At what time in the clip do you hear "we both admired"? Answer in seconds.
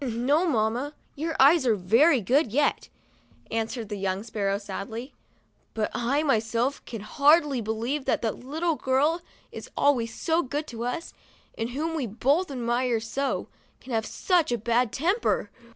11.95-13.03